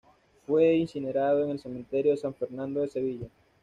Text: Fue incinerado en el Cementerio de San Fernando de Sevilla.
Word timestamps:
Fue 0.47 0.73
incinerado 0.77 1.43
en 1.43 1.51
el 1.51 1.59
Cementerio 1.59 2.09
de 2.13 2.17
San 2.17 2.33
Fernando 2.33 2.81
de 2.81 2.87
Sevilla. 2.87 3.27